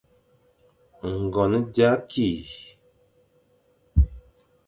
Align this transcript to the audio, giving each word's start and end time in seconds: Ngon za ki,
Ngon 1.23 1.51
za 1.75 1.89
ki, 2.09 2.29